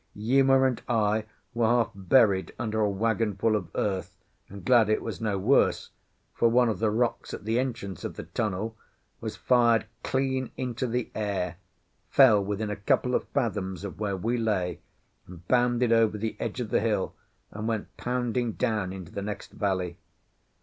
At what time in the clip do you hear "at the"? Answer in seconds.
7.35-7.59